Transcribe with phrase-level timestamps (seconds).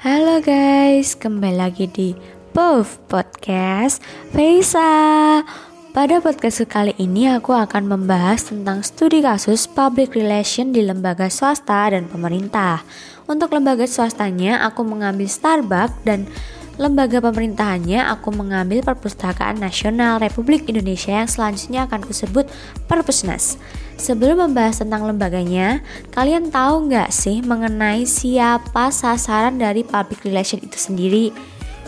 [0.00, 2.16] Halo guys, kembali lagi di
[2.56, 4.00] Puff Podcast
[4.32, 5.44] Faisa.
[5.92, 11.92] Pada podcast kali ini aku akan membahas tentang studi kasus public relation di lembaga swasta
[11.92, 12.80] dan pemerintah.
[13.28, 16.24] Untuk lembaga swastanya aku mengambil Starbucks dan
[16.80, 22.48] lembaga pemerintahannya aku mengambil Perpustakaan Nasional Republik Indonesia yang selanjutnya akan kusebut
[22.88, 23.60] Perpusnas.
[24.00, 30.80] Sebelum membahas tentang lembaganya, kalian tahu nggak sih mengenai siapa sasaran dari public relation itu
[30.80, 31.28] sendiri?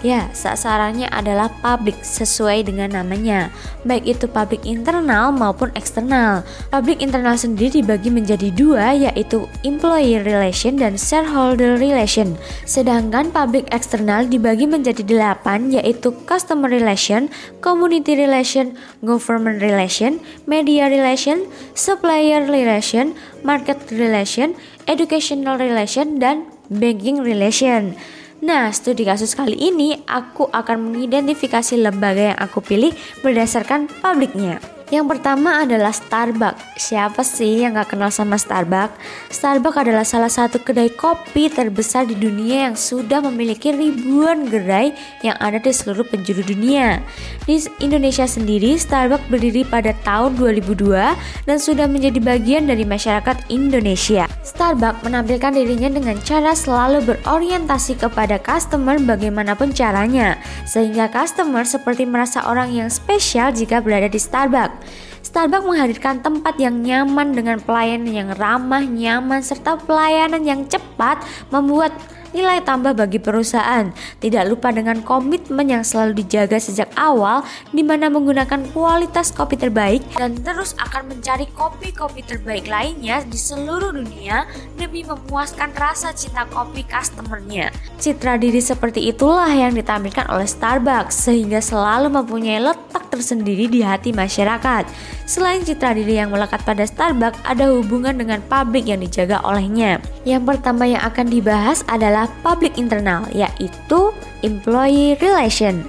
[0.00, 3.52] Ya, sasarannya adalah publik sesuai dengan namanya,
[3.84, 6.40] baik itu publik internal maupun eksternal.
[6.72, 12.40] Publik internal sendiri dibagi menjadi dua, yaitu employee relation dan shareholder relation.
[12.64, 17.28] Sedangkan publik eksternal dibagi menjadi delapan, yaitu customer relation,
[17.60, 18.72] community relation,
[19.04, 20.16] government relation,
[20.48, 21.44] media relation,
[21.76, 23.12] supplier relation,
[23.44, 24.56] market relation,
[24.88, 27.92] educational relation, dan banking relation.
[28.40, 34.79] Nah, studi kasus kali ini aku akan mengidentifikasi lembaga yang aku pilih berdasarkan publiknya.
[34.90, 36.74] Yang pertama adalah Starbucks.
[36.74, 38.98] Siapa sih yang gak kenal sama Starbucks?
[39.30, 44.90] Starbucks adalah salah satu kedai kopi terbesar di dunia yang sudah memiliki ribuan gerai
[45.22, 46.98] yang ada di seluruh penjuru dunia.
[47.46, 54.26] Di Indonesia sendiri, Starbucks berdiri pada tahun 2002 dan sudah menjadi bagian dari masyarakat Indonesia.
[54.42, 60.34] Starbucks menampilkan dirinya dengan cara selalu berorientasi kepada customer bagaimanapun caranya,
[60.66, 64.79] sehingga customer seperti merasa orang yang spesial jika berada di Starbucks.
[65.20, 71.22] Starbucks menghadirkan tempat yang nyaman dengan pelayanan yang ramah, nyaman, serta pelayanan yang cepat
[71.54, 71.94] membuat
[72.32, 73.90] nilai tambah bagi perusahaan.
[74.20, 80.02] Tidak lupa dengan komitmen yang selalu dijaga sejak awal di mana menggunakan kualitas kopi terbaik
[80.16, 84.46] dan terus akan mencari kopi-kopi terbaik lainnya di seluruh dunia
[84.78, 87.70] demi memuaskan rasa cinta kopi customernya.
[88.00, 94.14] Citra diri seperti itulah yang ditampilkan oleh Starbucks sehingga selalu mempunyai letak tersendiri di hati
[94.14, 94.88] masyarakat.
[95.30, 100.02] Selain citra diri yang melekat pada Starbucks, ada hubungan dengan pabrik yang dijaga olehnya.
[100.26, 104.12] Yang pertama yang akan dibahas adalah adalah public internal, yaitu
[104.44, 105.88] employee relation.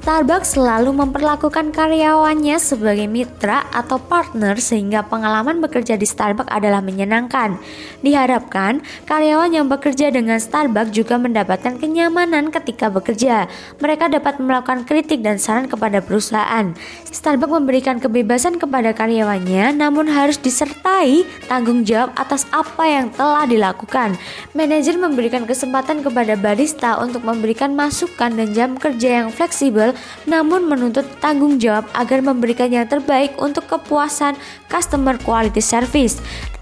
[0.00, 7.60] Starbucks selalu memperlakukan karyawannya sebagai mitra atau partner sehingga pengalaman bekerja di Starbucks adalah menyenangkan.
[8.00, 13.44] Diharapkan karyawan yang bekerja dengan Starbucks juga mendapatkan kenyamanan ketika bekerja.
[13.76, 16.72] Mereka dapat melakukan kritik dan saran kepada perusahaan.
[17.04, 24.16] Starbucks memberikan kebebasan kepada karyawannya namun harus disertai tanggung jawab atas apa yang telah dilakukan.
[24.56, 29.89] Manajer memberikan kesempatan kepada barista untuk memberikan masukan dan jam kerja yang fleksibel
[30.26, 34.34] namun menuntut tanggung jawab agar memberikan yang terbaik untuk kepuasan
[34.66, 36.18] customer quality service.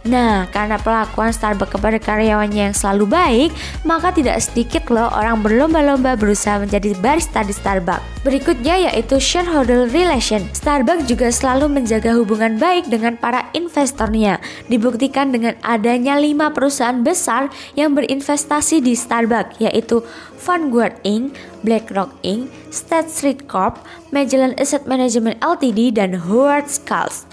[0.07, 3.51] Nah, karena pelakuan Starbucks kepada karyawannya yang selalu baik,
[3.83, 8.23] maka tidak sedikit loh orang berlomba-lomba berusaha menjadi barista di Starbucks.
[8.23, 10.47] Berikutnya yaitu shareholder relation.
[10.55, 14.39] Starbucks juga selalu menjaga hubungan baik dengan para investornya.
[14.71, 20.07] Dibuktikan dengan adanya lima perusahaan besar yang berinvestasi di Starbucks, yaitu
[20.39, 21.35] Vanguard Inc.,
[21.67, 23.83] BlackRock Inc., State Street Corp.,
[24.15, 27.27] Magellan Asset Management Ltd, dan Howard Schultz.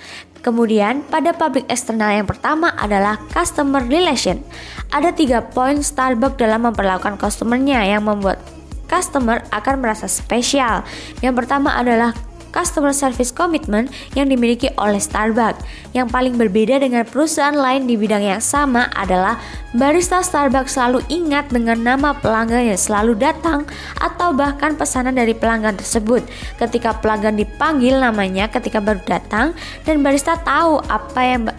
[0.45, 4.45] Kemudian pada public eksternal yang pertama adalah customer relation.
[4.93, 8.37] Ada tiga poin Starbucks dalam memperlakukan customernya yang membuat
[8.85, 10.85] customer akan merasa spesial.
[11.25, 12.13] Yang pertama adalah
[12.55, 15.59] customer service commitment yang dimiliki oleh Starbucks.
[15.91, 19.35] Yang paling berbeda dengan perusahaan lain di bidang yang sama adalah
[19.75, 23.67] barista Starbucks selalu ingat dengan nama pelanggan yang selalu datang
[23.99, 26.23] atau bahkan pesanan dari pelanggan tersebut.
[26.55, 29.51] Ketika pelanggan dipanggil namanya ketika baru datang
[29.83, 31.51] dan barista tahu apa yang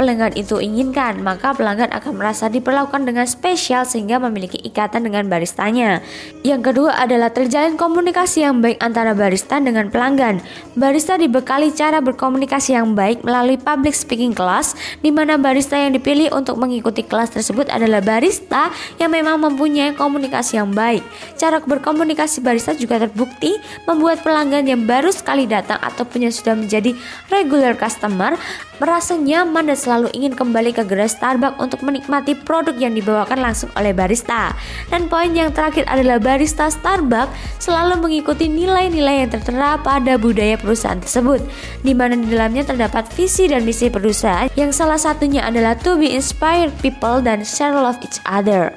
[0.00, 6.00] pelanggan itu inginkan, maka pelanggan akan merasa diperlakukan dengan spesial sehingga memiliki ikatan dengan baristanya.
[6.40, 10.40] Yang kedua adalah terjalin komunikasi yang baik antara barista dengan pelanggan.
[10.72, 14.72] Barista dibekali cara berkomunikasi yang baik melalui public speaking class,
[15.04, 20.56] di mana barista yang dipilih untuk mengikuti kelas tersebut adalah barista yang memang mempunyai komunikasi
[20.56, 21.04] yang baik.
[21.36, 26.96] Cara berkomunikasi barista juga terbukti membuat pelanggan yang baru sekali datang ataupun yang sudah menjadi
[27.28, 28.40] regular customer
[28.80, 29.78] merasa nyaman dan
[30.14, 34.54] ingin kembali ke gerai Starbucks untuk menikmati produk yang dibawakan langsung oleh barista.
[34.86, 41.02] Dan poin yang terakhir adalah barista Starbucks selalu mengikuti nilai-nilai yang tertera pada budaya perusahaan
[41.02, 41.42] tersebut,
[41.82, 46.14] di mana di dalamnya terdapat visi dan misi perusahaan yang salah satunya adalah to be
[46.14, 48.70] inspired people dan share love each other.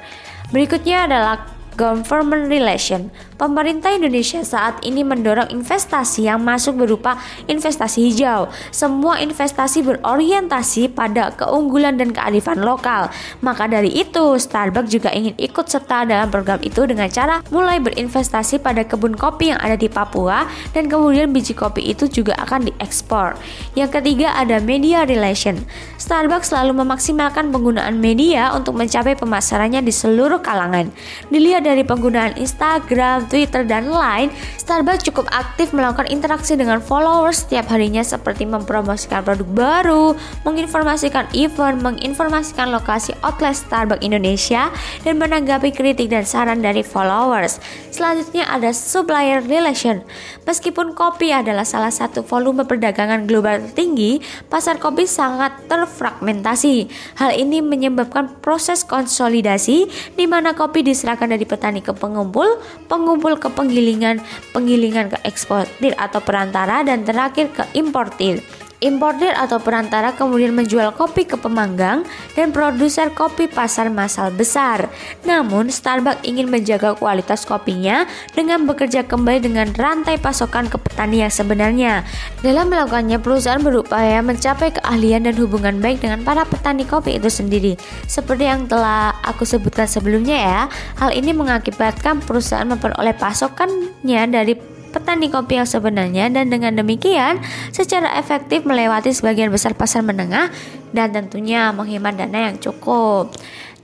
[0.50, 3.10] Berikutnya adalah government relation.
[3.34, 7.18] Pemerintah Indonesia saat ini mendorong investasi yang masuk berupa
[7.50, 8.46] investasi hijau.
[8.70, 13.10] Semua investasi berorientasi pada keunggulan dan kearifan lokal.
[13.42, 18.62] Maka dari itu, Starbucks juga ingin ikut serta dalam program itu dengan cara mulai berinvestasi
[18.62, 23.34] pada kebun kopi yang ada di Papua dan kemudian biji kopi itu juga akan diekspor.
[23.74, 25.58] Yang ketiga ada media relation.
[25.98, 30.94] Starbucks selalu memaksimalkan penggunaan media untuk mencapai pemasarannya di seluruh kalangan.
[31.34, 34.28] Dilihat dari penggunaan Instagram, Twitter, dan lain,
[34.60, 40.06] Starbucks cukup aktif melakukan interaksi dengan followers setiap harinya seperti mempromosikan produk baru,
[40.44, 44.68] menginformasikan event, menginformasikan lokasi outlet Starbucks Indonesia,
[45.02, 47.58] dan menanggapi kritik dan saran dari followers.
[47.88, 50.04] Selanjutnya ada supplier relation.
[50.44, 54.20] Meskipun kopi adalah salah satu volume perdagangan global tertinggi,
[54.52, 56.90] pasar kopi sangat terfragmentasi.
[57.16, 59.88] Hal ini menyebabkan proses konsolidasi
[60.18, 62.58] di mana kopi diserahkan dari petani ke pengumpul,
[62.90, 64.18] pengumpul ke penggilingan,
[64.50, 68.42] penggilingan ke eksportir atau perantara dan terakhir ke importir.
[68.84, 72.04] Importir atau perantara kemudian menjual kopi ke pemanggang
[72.36, 74.92] dan produser kopi pasar massal besar.
[75.24, 78.04] Namun, Starbucks ingin menjaga kualitas kopinya
[78.36, 82.04] dengan bekerja kembali dengan rantai pasokan ke petani yang sebenarnya.
[82.44, 87.80] Dalam melakukannya, perusahaan berupaya mencapai keahlian dan hubungan baik dengan para petani kopi itu sendiri.
[88.04, 90.60] Seperti yang telah aku sebutkan sebelumnya ya,
[91.00, 97.42] hal ini mengakibatkan perusahaan memperoleh pasokannya dari petani kopi yang sebenarnya dan dengan demikian
[97.74, 100.54] secara efektif melewati sebagian besar pasar menengah
[100.94, 103.34] dan tentunya menghemat dana yang cukup.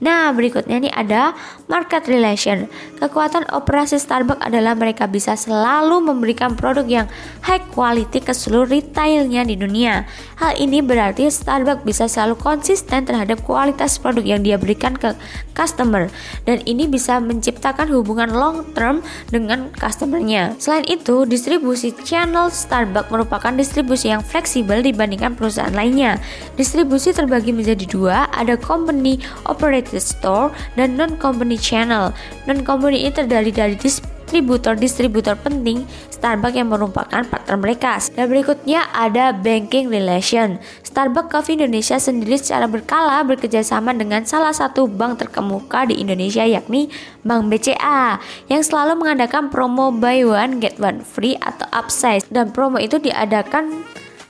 [0.01, 1.37] Nah, berikutnya nih ada
[1.69, 2.65] market relation.
[2.97, 7.07] Kekuatan operasi Starbucks adalah mereka bisa selalu memberikan produk yang
[7.45, 10.09] high quality ke seluruh retailnya di dunia.
[10.41, 15.13] Hal ini berarti Starbucks bisa selalu konsisten terhadap kualitas produk yang dia berikan ke
[15.53, 16.09] customer
[16.49, 20.57] dan ini bisa menciptakan hubungan long term dengan customernya.
[20.57, 26.17] Selain itu, distribusi channel Starbucks merupakan distribusi yang fleksibel dibandingkan perusahaan lainnya.
[26.57, 32.15] Distribusi terbagi menjadi dua, ada company operated store dan non-company channel.
[32.47, 35.83] Non-company ini terdiri dari distributor-distributor penting
[36.21, 37.97] Starbucks yang merupakan partner mereka.
[38.13, 40.61] Dan berikutnya ada banking relation.
[40.85, 46.93] Starbucks Coffee Indonesia sendiri secara berkala bekerjasama dengan salah satu bank terkemuka di Indonesia yakni
[47.25, 48.21] Bank BCA
[48.53, 53.81] yang selalu mengadakan promo buy one get one free atau upsize dan promo itu diadakan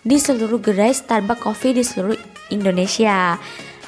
[0.07, 2.17] di seluruh gerai Starbucks Coffee di seluruh
[2.55, 3.35] Indonesia.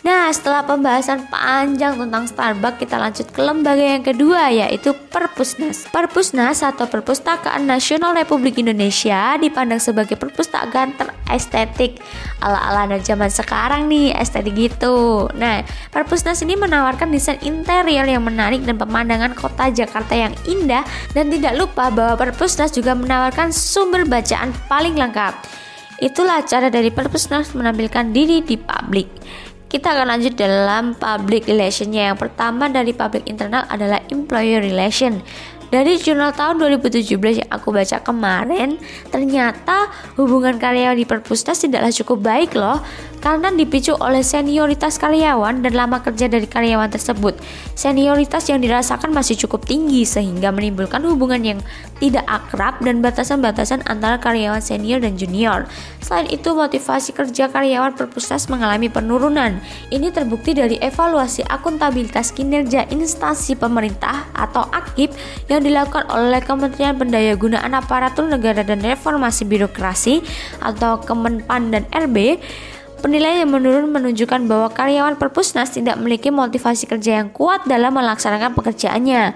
[0.03, 5.87] Nah, setelah pembahasan panjang tentang Starbucks, kita lanjut ke lembaga yang kedua yaitu Perpusnas.
[5.95, 12.03] Perpusnas atau Perpustakaan Nasional Republik Indonesia dipandang sebagai perpustakaan terestetik
[12.43, 15.31] ala-ala anak zaman sekarang nih, estetik gitu.
[15.39, 20.83] Nah, Perpusnas ini menawarkan desain interior yang menarik dan pemandangan kota Jakarta yang indah
[21.15, 25.63] dan tidak lupa bahwa Perpusnas juga menawarkan sumber bacaan paling lengkap.
[26.03, 29.07] Itulah cara dari Perpusnas menampilkan diri di publik.
[29.73, 32.13] Kita akan lanjut dalam public relationnya.
[32.13, 35.17] Yang pertama dari public internal adalah employer relation.
[35.73, 38.77] Dari jurnal tahun 2017 yang aku baca kemarin,
[39.09, 42.77] ternyata hubungan karyawan di perpustas tidaklah cukup baik loh
[43.23, 47.39] karena dipicu oleh senioritas karyawan dan lama kerja dari karyawan tersebut.
[47.71, 51.59] Senioritas yang dirasakan masih cukup tinggi sehingga menimbulkan hubungan yang
[52.03, 55.63] tidak akrab dan batasan-batasan antara karyawan senior dan junior.
[56.03, 59.55] Selain itu, motivasi kerja karyawan perpustas mengalami penurunan.
[59.87, 65.15] Ini terbukti dari evaluasi akuntabilitas kinerja instansi pemerintah atau AKIP
[65.47, 70.19] yang dilakukan oleh Kementerian Pendayagunaan Aparatur Negara dan Reformasi Birokrasi
[70.59, 72.43] atau Kemenpan dan RB
[73.03, 78.55] Penilaian yang menurun menunjukkan bahwa karyawan perpusnas tidak memiliki motivasi kerja yang kuat dalam melaksanakan
[78.55, 79.35] pekerjaannya.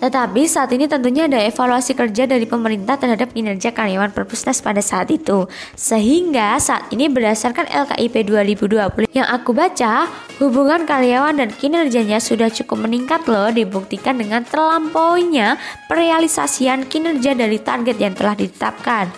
[0.00, 5.12] Tetapi saat ini tentunya ada evaluasi kerja dari pemerintah terhadap kinerja karyawan perpusnas pada saat
[5.12, 5.44] itu.
[5.76, 10.08] Sehingga saat ini berdasarkan LKIP 2020 yang aku baca,
[10.40, 18.00] hubungan karyawan dan kinerjanya sudah cukup meningkat loh dibuktikan dengan terlampauinya perealisasian kinerja dari target
[18.00, 19.12] yang telah ditetapkan.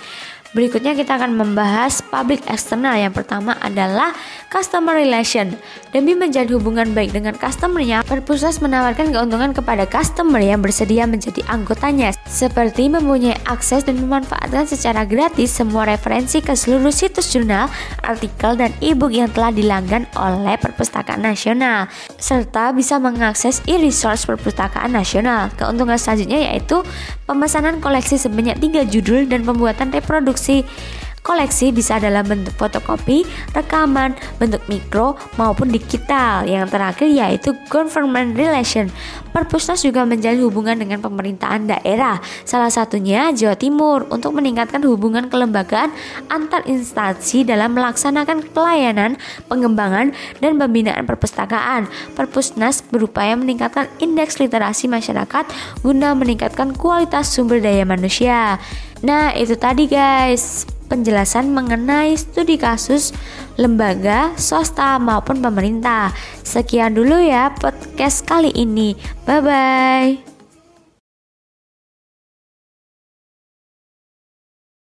[0.55, 2.95] Berikutnya kita akan membahas public external.
[2.95, 4.15] Yang pertama adalah
[4.47, 5.59] customer relation.
[5.91, 12.15] Demi menjadi hubungan baik dengan customernya, Perpusnas menawarkan keuntungan kepada customer yang bersedia menjadi anggotanya,
[12.31, 17.67] seperti mempunyai akses dan memanfaatkan secara gratis semua referensi ke seluruh situs jurnal,
[18.07, 25.51] artikel, dan e-book yang telah dilanggan oleh Perpustakaan Nasional, serta bisa mengakses e-resource Perpustakaan Nasional.
[25.59, 26.87] Keuntungan selanjutnya yaitu
[27.27, 30.65] pemesanan koleksi sebanyak 3 judul dan pembuatan reproduksi see
[31.25, 33.25] Koleksi bisa dalam bentuk fotokopi,
[33.57, 36.45] rekaman, bentuk mikro maupun digital.
[36.45, 38.93] Yang terakhir yaitu government relation.
[39.33, 45.91] Perpusnas juga menjalin hubungan dengan pemerintahan daerah, salah satunya Jawa Timur untuk meningkatkan hubungan kelembagaan
[46.31, 49.17] antar instansi dalam melaksanakan pelayanan,
[49.49, 50.13] pengembangan,
[50.45, 51.89] dan pembinaan perpustakaan.
[52.15, 55.49] Perpusnas berupaya meningkatkan indeks literasi masyarakat
[55.81, 58.61] guna meningkatkan kualitas sumber daya manusia.
[59.03, 63.15] Nah, itu tadi guys, penjelasan mengenai studi kasus
[63.57, 66.11] lembaga, swasta maupun pemerintah.
[66.43, 68.99] Sekian dulu ya podcast kali ini.
[69.25, 70.34] Bye bye.